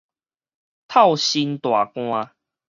[0.87, 2.31] 透身大汗